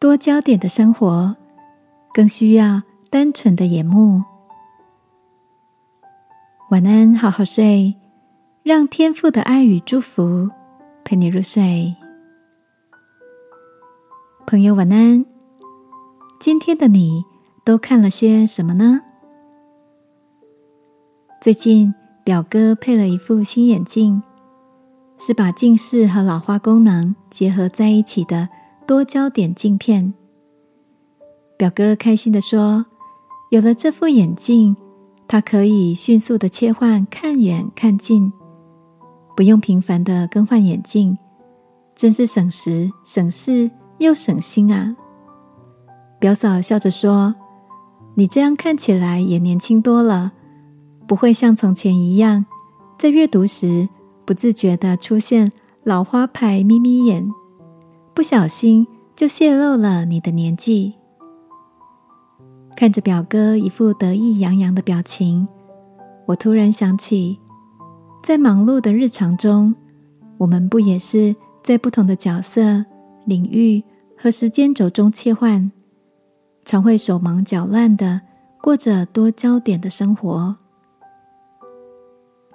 [0.00, 1.36] 多焦点的生活，
[2.14, 4.24] 更需要单纯的眼目。
[6.70, 7.94] 晚安，好好睡，
[8.62, 10.48] 让天父的爱与祝福
[11.04, 11.94] 陪你入睡。
[14.46, 15.22] 朋友，晚安。
[16.40, 17.22] 今天的你
[17.62, 19.02] 都看了些什么呢？
[21.42, 21.94] 最近
[22.24, 24.22] 表哥配了一副新眼镜，
[25.18, 28.48] 是把近视和老花功能结合在一起的
[28.90, 30.12] 多焦点镜片。
[31.56, 32.86] 表哥开心地说
[33.52, 34.76] ：“有了这副眼镜。”
[35.28, 38.32] 他可以迅速的切换看远看近，
[39.36, 41.16] 不用频繁的更换眼镜，
[41.94, 44.96] 真是省时省事又省心啊！
[46.18, 47.36] 表嫂笑着说
[48.18, 50.32] ：“你这样看起来也年轻多了，
[51.06, 52.44] 不会像从前一样，
[52.98, 53.88] 在阅读时
[54.24, 55.52] 不自觉的出现
[55.84, 57.30] 老花牌眯眯眼，
[58.14, 60.94] 不小心就泄露了你的年纪。”
[62.76, 65.46] 看着表哥一副得意洋洋的表情，
[66.26, 67.38] 我突然想起，
[68.22, 69.74] 在忙碌的日常中，
[70.38, 72.84] 我们不也是在不同的角色、
[73.26, 73.82] 领域
[74.16, 75.70] 和时间轴中切换，
[76.64, 78.22] 常会手忙脚乱的
[78.62, 80.56] 过着多焦点的生活。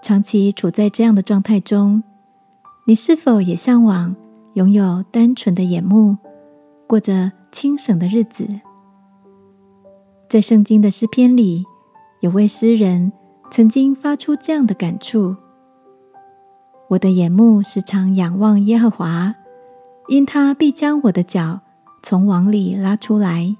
[0.00, 2.02] 长期处在这样的状态中，
[2.86, 4.16] 你是否也向往
[4.54, 6.16] 拥有单纯的眼目，
[6.86, 8.46] 过着清省的日子？
[10.28, 11.64] 在圣经的诗篇里，
[12.20, 13.12] 有位诗人
[13.50, 15.34] 曾经发出这样的感触
[16.88, 19.34] ：“我的眼目时常仰望耶和华，
[20.06, 21.60] 因他必将我的脚
[22.04, 23.56] 从网里拉出来。”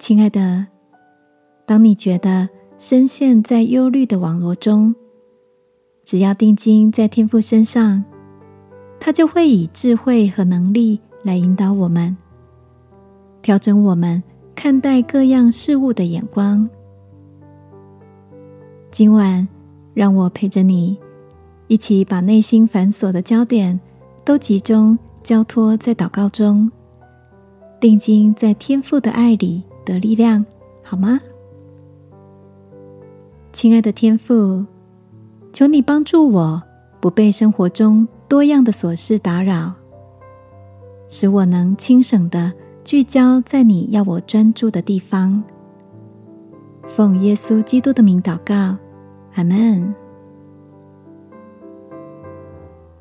[0.00, 0.66] 亲爱的，
[1.64, 4.92] 当你觉得深陷在忧虑的网罗中，
[6.04, 8.04] 只要定睛在天父身上，
[9.04, 12.16] 他就会以智慧和能力来引导我们，
[13.42, 14.22] 调整我们。
[14.54, 16.68] 看待各样事物的眼光。
[18.92, 19.48] 今晚，
[19.92, 20.96] 让我陪着你，
[21.66, 23.80] 一起把内心繁琐的焦点
[24.24, 26.70] 都集中交托在祷告中，
[27.80, 30.46] 定睛在天父的爱里得力量，
[30.84, 31.20] 好吗？
[33.52, 34.64] 亲爱的天父，
[35.52, 36.62] 求你帮助我，
[37.00, 39.74] 不被生活中多样的琐事打扰，
[41.06, 42.50] 使我能轻省的。
[42.82, 45.44] 聚焦在你要我专注的地方，
[46.86, 48.74] 奉耶稣基督的名祷告，
[49.34, 49.94] 阿门。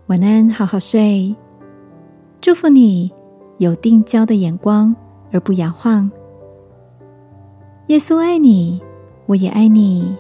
[0.08, 1.34] 晚安，好好睡。
[2.42, 3.10] 祝福你
[3.58, 4.94] 有定焦的眼光，
[5.32, 6.12] 而不摇晃。
[7.88, 8.82] 耶稣爱你，
[9.28, 10.14] 我也爱你。